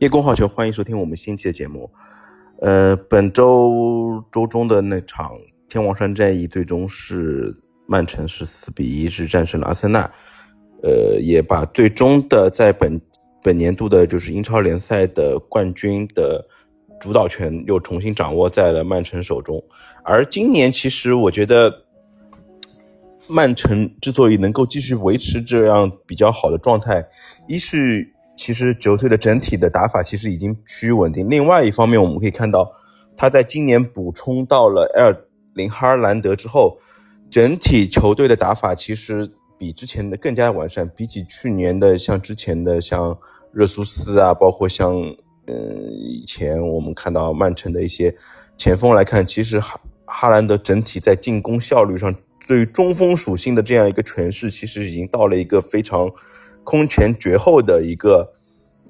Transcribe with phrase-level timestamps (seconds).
[0.00, 1.90] 叶公好球，欢迎收听我们新期的节目。
[2.60, 5.32] 呃，本周周中的那场
[5.68, 7.52] 天王山战役，最终是
[7.84, 10.08] 曼城是四比一是战胜了阿森纳，
[10.84, 13.00] 呃，也把最终的在本
[13.42, 16.46] 本年度的就是英超联赛的冠军的
[17.00, 19.60] 主导权又重新掌握在了曼城手中。
[20.04, 21.86] 而今年其实我觉得，
[23.26, 27.04] 曼城之所以能够继续维持这样比较好的状态，
[27.48, 31.28] 一是其实球队的整体的打法其实已经趋于稳定。
[31.28, 32.72] 另外一方面，我们可以看到，
[33.16, 35.24] 他在今年补充到了埃尔
[35.54, 36.78] 林哈兰德之后，
[37.28, 40.88] 整体球队的打法其实比之前的更加完善。
[40.94, 43.18] 比起去年的像之前的像
[43.52, 44.94] 热苏斯啊，包括像
[45.48, 48.14] 嗯以前我们看到曼城的一些
[48.56, 52.14] 前锋来看，其实哈哈兰德整体在进攻效率上，
[52.46, 56.08] 对于中锋属性的这样一个诠释，其实已经到了一个非常。
[56.68, 58.30] 空前绝后的一个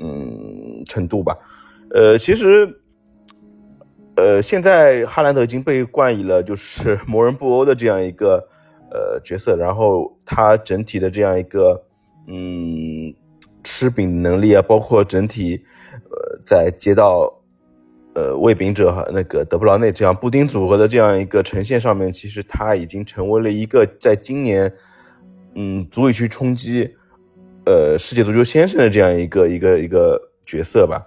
[0.00, 1.38] 嗯程度吧，
[1.94, 2.80] 呃，其实，
[4.16, 8.48] 呃，现在哈兰德已经被冠以了就是 魔人布欧的这样一个
[8.90, 11.80] 呃角色，然后他整体的这样一个
[12.26, 13.14] 嗯
[13.62, 15.64] 吃饼能力啊，包括整体
[16.10, 17.32] 呃在接到
[18.16, 24.74] 呃喂饼者和那个德布劳内这样布丁组合的这样一个呈现上面，其实他已经成为了一个在今年
[25.54, 26.96] 嗯足以去冲击。
[27.68, 31.06] 呃，世界足球先生的这样一个一个一个角色吧。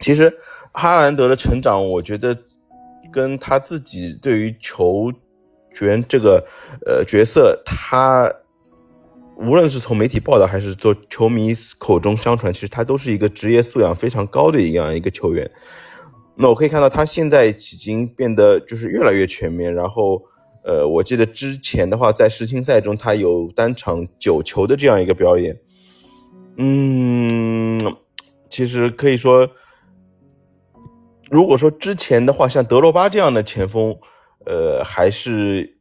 [0.00, 0.36] 其实
[0.72, 2.36] 哈兰德的成长，我觉得
[3.12, 5.12] 跟他自己对于球
[5.80, 6.44] 员这个
[6.84, 8.28] 呃角色，他
[9.36, 15.48] 无论是从媒体报道还是做球迷口中相传，其实他都是一个职业素养非常高的一样一个球员。
[16.34, 19.72] 那我可以看到他现在已经变得就是越来越全面。
[19.72, 20.20] 然后，
[20.64, 25.56] 呃，我记得之前的话，在世青赛中，他有单场九球的这样一个表演。
[26.58, 27.78] 嗯，
[28.48, 29.46] 其实可以说，
[31.30, 33.94] 如果说之前的话，像德罗巴这样的前锋，
[34.46, 35.78] 呃，还是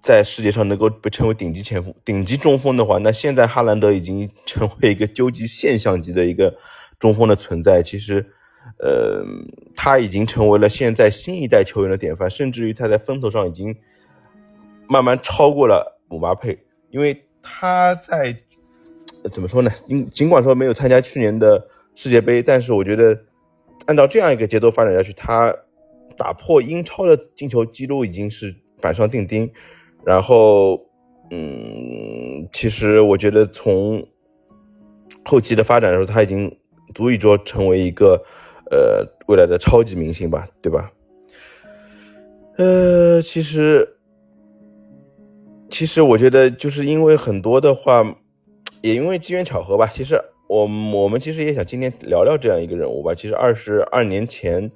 [0.00, 6.56] 在世界上能够被称为顶级前锋、顶级中锋的话，那现在哈兰德已经成为一个究极现象级的一个
[7.00, 7.82] 中锋的存在。
[7.82, 8.24] 其实，
[8.78, 9.24] 呃，
[9.74, 13.74] 他已经成为了现在新一代球员的典范，甚至于他在风头上已经
[14.88, 16.56] 慢慢超过了姆巴佩，
[16.90, 18.36] 因为他在。
[19.28, 19.70] 怎么说呢？
[19.84, 23.18] 尽尽管说没有参加去年的世界杯，但是我觉得
[23.86, 25.54] 按照这样一个节奏发展下去，他
[26.16, 29.50] 打破英超的进球记录已经是板上钉钉。
[30.04, 30.80] 然后，
[31.30, 34.06] 嗯，其实我觉得从
[35.24, 36.54] 后期的发展来说，他已经
[36.94, 38.22] 足以说成为一个
[38.70, 40.92] 呃未来的超级明星吧，对吧？
[42.56, 43.96] 呃，其实，
[45.68, 48.16] 其实我觉得就是因为很多的话。
[48.82, 50.60] 也因为机缘巧合吧，其实我
[50.92, 53.12] 我们其实也想今天聊聊这样一个人物吧。
[53.14, 54.70] 其实二十二年前，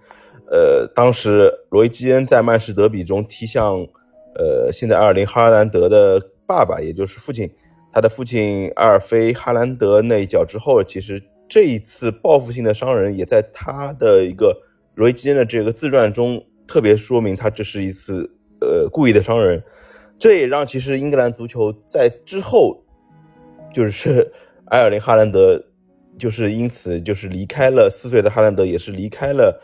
[0.50, 3.76] 呃，当时罗伊基恩在曼市德比中踢向，
[4.34, 7.48] 呃，现在阿尔林哈兰德的爸爸，也就是父亲，
[7.92, 14.56] 他的父亲阿尔菲哈兰德那一脚之后，其实这一次报复性的伤人，也在他的一个
[14.96, 18.28] 罗伊基恩的这个自传中特别说明，他这是一次
[18.60, 19.62] 呃故意的伤人。
[20.18, 22.82] 这也让其实英格兰足球在之后。
[23.72, 24.30] 就是
[24.66, 25.62] 埃尔林哈兰德，
[26.18, 29.62] 就是因此就是离开了四岁的哈兰德，也是离开了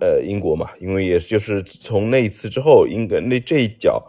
[0.00, 4.02] 呃英国嘛，因为也就是从那一次之后，英格那这一脚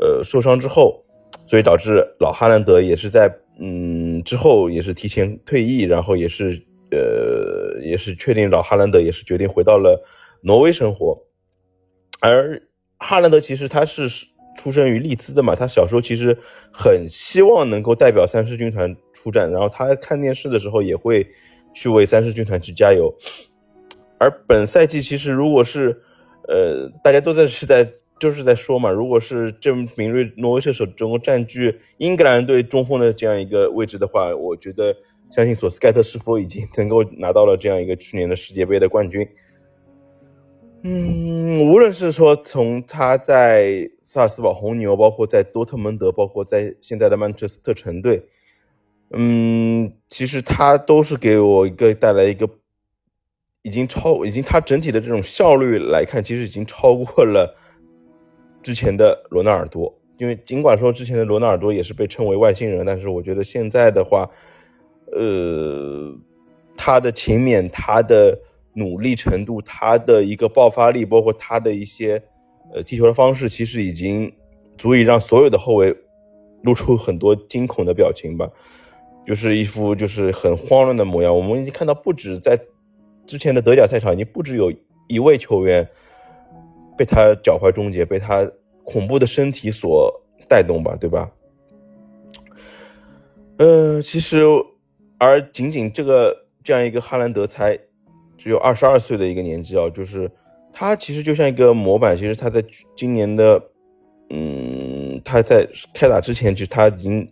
[0.00, 1.04] 呃受伤之后，
[1.44, 10.02] 所以导致老哈兰德也是在嗯之后也是提前退役，然后也是呃也是确定老哈兰德也是决定回到了
[10.42, 11.22] 挪威生活，
[12.20, 12.62] 而
[12.98, 14.08] 哈兰德其实他是。
[14.68, 16.36] 出生于利兹的嘛，他小时候其实
[16.70, 21.26] 很希望能够代表三狮军团出战，然后他看电视的时候也会
[21.74, 23.12] 去为三狮军团去加油。
[24.18, 25.98] 而本赛季其实如果是，
[26.48, 27.90] 呃，大家都在是在
[28.20, 34.94] 就是在说嘛，如果是这名锐挪威射手能够占据英格兰队中锋的这样一个位置的话，我觉得
[35.30, 39.26] 相信索斯盖特是否已经能够拿到了这样一个去年的世界杯的冠军。
[40.84, 48.22] 嗯，无论是说从他在萨尔斯堡红牛，包括在多特蒙德，包括在现在的曼彻斯特城队，
[49.10, 52.48] 嗯，其实他都是给我一个带来一个
[53.62, 57.52] 已经超，已经他整体的这种效率来看，其实已经超过了
[58.62, 59.92] 之前的罗纳尔多。
[60.18, 64.30] 因为尽管说之前的罗纳尔多也是被称为外星人，但是我觉得现在的话，
[65.12, 66.14] 呃，
[66.76, 68.38] 他的勤勉，他的。
[68.78, 72.22] 努力程度，他的一个爆发力，包括他的一些
[72.72, 74.32] 呃踢球的方式，其实已经
[74.76, 75.94] 足以让所有的后卫
[76.62, 78.48] 露出很多惊恐的表情吧。
[79.26, 81.36] 就是一副就是很慌乱的模样。
[81.36, 82.58] 我们已经看到，不止在
[83.26, 84.72] 之前的德甲赛场，已经不止有
[85.06, 85.86] 一位球员
[86.96, 88.50] 被他脚踝终结，被他
[88.84, 90.10] 恐怖的身体所
[90.48, 91.30] 带动吧，对吧？
[93.58, 94.44] 呃，其实，
[95.18, 97.78] 而仅仅这个这样一个哈兰德才
[98.38, 100.30] 只有二十二岁的一个年纪啊，就是
[100.72, 102.16] 他其实就像一个模板。
[102.16, 102.64] 其实他在
[102.96, 103.62] 今年的，
[104.30, 107.28] 嗯，他在开打之前，就他已经。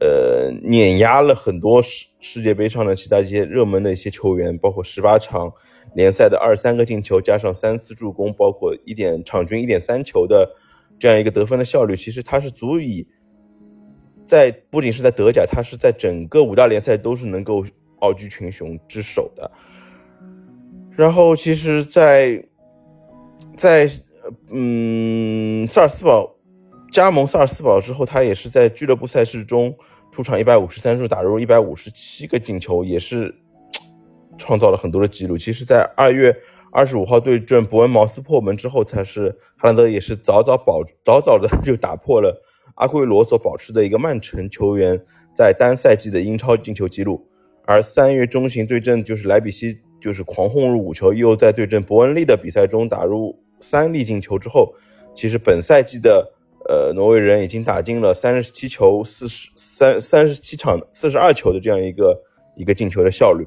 [0.00, 5.50] 呃，碾压了很多世世界杯上的其他一些热门的一些球员，包括十八场
[5.94, 10.50] 联赛的二三个进球，加上三次助攻，包括一点场均一点三球的
[10.98, 13.06] 这样一个得分的效率，其实他是足以
[14.26, 17.64] 在不仅是在德甲，他是在整个五大联赛都是能够
[18.00, 19.48] 傲居群雄之首的。
[20.96, 22.44] 然后，其实，在
[23.56, 23.90] 在
[24.50, 26.30] 嗯，萨尔斯堡。
[26.92, 29.76] 加盟萨尔斯堡之后，他也是在俱乐部赛事中
[30.12, 33.34] 出场一百五十三次，打入一百五十七个进球，也是
[34.38, 35.36] 创造了很多的记录。
[35.36, 36.32] 其实，在二月
[36.70, 42.40] 二十五号对阵伯恩茅斯破门之后，才是哈兰德也是早早保早早的 就打破了
[42.76, 45.04] 阿圭罗所保持的一个曼城球员
[45.34, 47.26] 在单赛季的英超进球记录。
[47.66, 54.74] 而三月中旬对阵就是莱比锡，就是狂轰入五球，又在对阵伯恩利的比赛中打入三粒进球之后，
[55.14, 56.30] 其实本赛季的。
[56.66, 62.18] 呃，挪威人已经打进了三十七球四十三三十七场四十二球的这样一个
[62.56, 63.46] 一个进球的效率，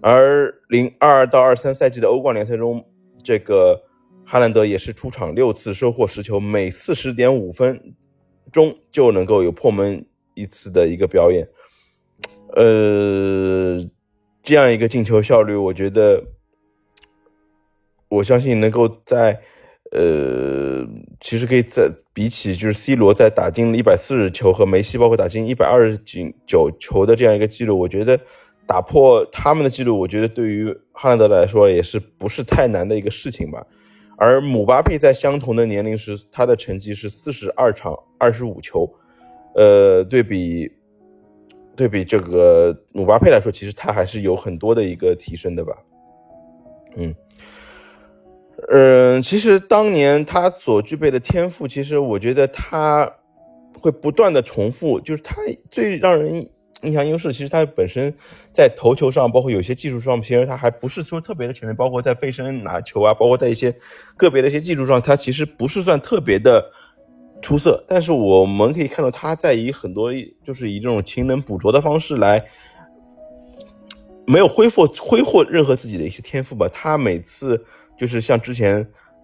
[0.00, 2.84] 而零二到二三赛季的欧冠联赛中，
[3.22, 3.80] 这个
[4.26, 7.80] 哈兰德也是出场六次收获十球，每四十点五分
[8.50, 10.04] 钟就能够有破门
[10.34, 11.48] 一次的一个表演，
[12.56, 13.88] 呃，
[14.42, 16.22] 这样一个进球效率，我觉得
[18.08, 19.40] 我相信能够在。
[19.94, 20.86] 呃，
[21.20, 25.98] 其实可以在比起就是 C 罗在打进一百四十球和梅西包括打进一百二十
[26.46, 28.18] 九球的这样一个记录，我觉得
[28.66, 33.66] 打破他们的记录，我觉得对于哈兰德来说也是不是太难的一个事情吧。
[34.16, 38.90] 而姆巴佩在相同的年龄时，他的成绩是四十二场二十五球，
[39.54, 40.72] 呃，对比
[41.82, 45.72] 对比这个姆巴佩来说，其实他还是有很多的一个提升的吧。
[46.96, 47.12] 嗯。
[48.70, 53.12] 嗯，其实当年他所具备的天赋，其实我觉得他
[53.80, 55.00] 会不断的重复。
[55.00, 55.34] 就是他
[55.72, 56.48] 最让人
[56.82, 58.14] 印象优势，其实他本身
[58.52, 61.74] 在头球上，包括有些技术上，其实他还不是说特别的全面。
[61.74, 63.74] 包括在背身拿球啊，包括在一些
[64.16, 66.64] 个别的一些技术上，他其实不是算特别的
[67.42, 67.84] 出色。
[67.86, 70.10] 但是我们可以看到，他在以很多
[70.42, 72.42] 就是以这种勤能补拙的方式来，
[74.26, 76.66] 没有挥霍挥霍任何自己的一些天赋吧。
[76.72, 77.62] 他每次。
[77.94, 78.78] 就是像之前，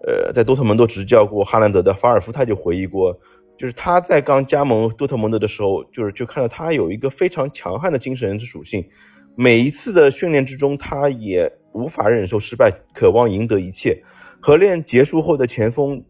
[0.07, 3.19] 呃，在多特蒙德执教过哈兰德的法尔夫，他就回忆过，
[3.57, 8.87] 就是他在刚加盟多特蒙德的时候，就是就看到他有一个非常强悍的精神之属性，
[9.35, 14.01] 每一次的训练之中，他也无法忍受失败，渴望赢得一切。
[14.39, 16.01] 合练结束后的前锋，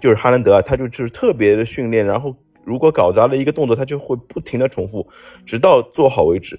[0.00, 2.34] 就是哈兰德啊，他就是特别的训练，然后
[2.64, 5.06] 如果搞砸了一个动作，他就会不停的重复，
[5.44, 6.58] 直到做好为止。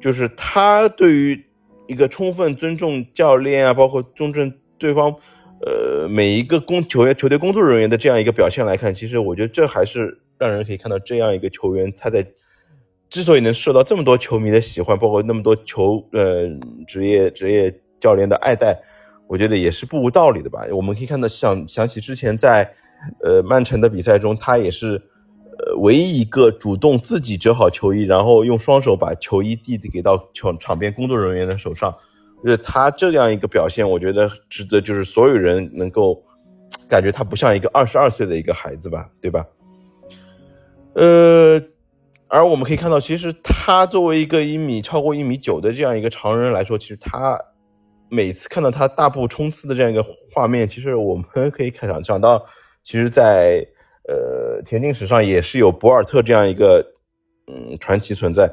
[0.00, 1.42] 就是他对于。
[1.88, 5.08] 一个充分尊重教练啊，包括尊重对方，
[5.64, 12.26] 呃，每一个工球员、球队工作人员的这样一个表现来看，其实我觉得这还是让人可以看到这样一个球员，他在
[13.08, 16.48] 之所以能受到这么多球迷的喜欢，包括那么多球呃
[16.88, 18.76] 职业职业教练的爱戴，
[19.28, 20.64] 我觉得也是不无道理的吧。
[20.72, 22.70] 我们可以看到，想想起之前在
[23.22, 25.02] 呃曼城的比赛中，他也是。
[25.58, 31.90] 呃，唯一一个主动自己折好球衣，然后用双手把球衣递给到场场边工作人员的手上，
[32.44, 36.22] 就是他这样一个表现，我觉得值得就是所有人能够
[36.86, 39.46] 感觉他不像一个二十二岁的一个孩子吧，对吧？
[40.92, 41.58] 呃，
[42.28, 47.40] 而我们可以看到，其实他作为一个一米超过一米九的这样一个常人来说，其实他
[48.08, 52.44] 每次看到他大步冲刺的这样一个画面，其实我们可以想想到，
[52.82, 53.66] 其实，在。
[54.08, 56.80] 呃，田径史上也是有博尔特这样一个
[57.48, 58.48] 嗯传奇存在。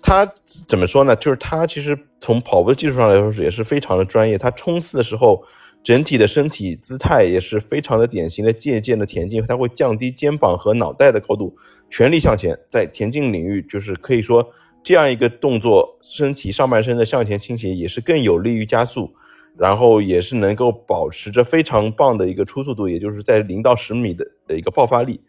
[0.00, 0.24] 他
[0.68, 1.16] 怎么说呢？
[1.16, 4.38] 就是他其实从跑步的技术上来说也是非常的专业。
[4.38, 5.42] 他冲刺的时候，
[5.82, 9.44] 整体的身体姿态也是非常的典型的借鉴的田径。
[9.48, 11.52] 他会降低肩膀和脑袋的高度，
[11.90, 12.56] 全力向前。
[12.70, 14.48] 在田径领域，就是可以说
[14.84, 19.12] 这样一个动作，身体上半身的向前倾斜也是更有利于加速。
[19.56, 25.20] 然后也是能够保持着非常棒的一个初速度，也就是在零到十米的的一个爆发力。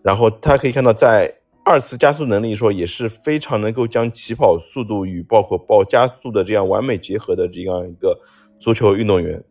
[0.00, 8.16] 然后他可以看到，在二次加速能力说也是非常能够将起跑速度与包括爆加速的这样完美结合的这样一个
[8.60, 9.42] 足球运动员。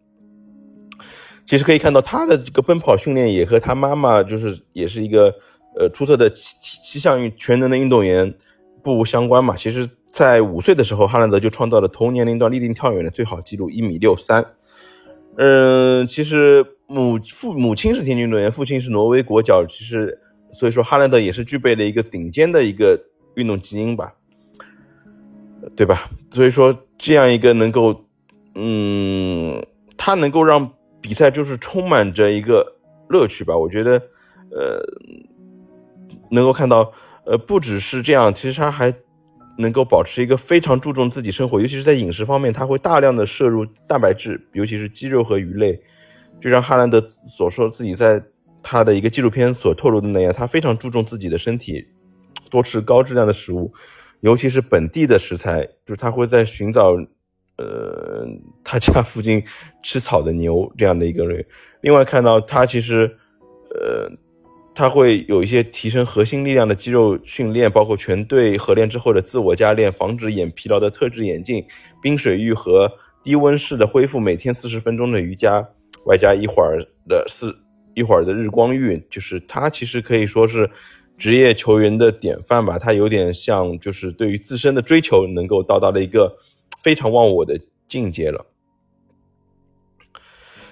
[1.46, 5.36] 其实可以看到他的这个奔跑训练也和他妈妈就是也是一个
[5.78, 8.34] 呃出色的七七项运全能的运动员。
[8.84, 9.56] 不无相关嘛。
[9.56, 14.46] 其实，在五岁的时候，哈兰德就创造了同年龄段立定跳远的最好纪录一米六三。
[15.38, 20.20] 嗯，其实母父母亲是田径运动员，父亲是挪威国脚，其实
[20.54, 23.00] 所以说哈兰德也是具备了一个顶尖的一个
[23.36, 24.14] 运动基因吧，
[25.76, 26.10] 对吧？
[26.32, 28.04] 所以说这样一个能够，
[28.56, 29.64] 嗯，
[29.96, 32.66] 他能够让比赛就是充满着一个
[33.10, 33.56] 乐趣吧。
[33.56, 34.02] 我觉得，
[34.52, 34.82] 呃，
[36.32, 36.92] 能够看到。
[37.30, 38.94] 呃，不只是这样，其实他还
[39.58, 45.78] 能够保持一个非常注重自己生活，尤其是在饮食方面，他会大量的摄入蛋白质，尤其是鸡肉和鱼类。
[46.40, 48.24] 就像哈兰德所说，自己在
[48.64, 51.86] 他的一个纪录片所透露的那样，他非常注重自己的身体，
[52.50, 53.74] 多吃高质量的食物，
[54.22, 56.94] 尤其是本地的食材，就是他会在寻找，
[57.58, 58.26] 呃，
[58.64, 59.44] 他家附近
[59.84, 61.46] 吃草的牛这样的一个人。
[61.82, 63.18] 另外看到他其实，
[63.72, 64.10] 呃。
[64.78, 71.66] 他会有一些提升核心力量的肌肉训练，包括全队合练之后的自我加练，防止眼疲劳的特制眼镜，
[72.00, 72.88] 冰水浴和
[73.24, 75.68] 低温式的恢复，每天四十分钟的瑜伽，
[76.06, 76.78] 外加一会儿
[77.10, 77.58] 的四
[77.96, 80.70] 一会儿的日光浴，就是他其实可以说是
[81.18, 82.78] 职业球员的典范吧。
[82.78, 86.38] 他有点像，就是对于自身的追求能够到达了一个
[86.84, 88.46] 非常忘我的境界了。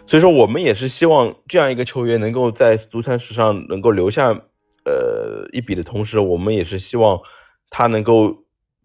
[0.07, 4.29] 所以说，我们也是希望这样一个球员能够在足坛史上能够留下，
[4.85, 7.19] 呃，一笔的同时，我们也是希望
[7.71, 8.31] 他能够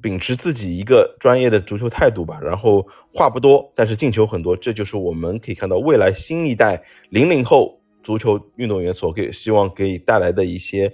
[0.01, 2.41] 秉持自己一个专业的足球态度吧。
[2.43, 10.91] 然后话不多，但是进球很多，这就是我们可以看到未来新一代零零后足球运动员所给希望给带来的一些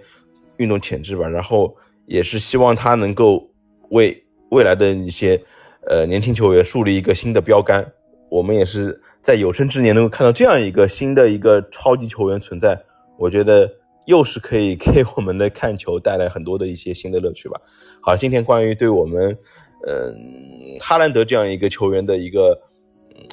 [0.57, 1.29] 运动潜质吧。
[1.29, 1.73] 然后
[2.07, 3.49] 也是希望他能够
[3.91, 5.41] 为未来的一些
[5.89, 7.93] 呃年轻球员树立一个新的标杆。
[8.29, 9.01] 我们也是。
[9.27, 12.81] 在有生之年能够看到这样一个新的一个超级球员存在，
[13.19, 13.69] 我觉得
[14.05, 17.61] 又是可以 给我们的看球带来很多的一些新的乐趣吧。
[18.01, 19.37] 好，今天关于对我们，
[19.85, 22.57] 嗯，哈兰德这样一个球员的一个，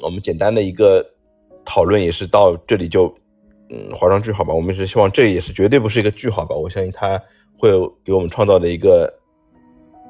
[0.02, 1.00] 我们简单的一个
[1.64, 3.06] 讨论也是到这里就，
[3.70, 4.52] 嗯，画上句号吧。
[4.52, 6.56] 我们是希望这也是绝对不是一个句号吧。
[6.56, 7.16] 我相信他
[7.56, 7.70] 会
[8.04, 9.08] 给我们创造的一个，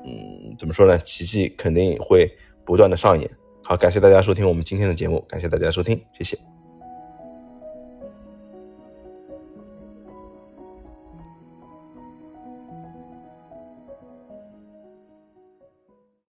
[0.06, 0.98] 嗯，怎么说呢？
[1.00, 2.26] 奇迹肯定会
[2.64, 3.30] 不断的上演。
[3.66, 6.53] 好，感谢大家收听我们今天的节目，感谢大家收听，谢谢。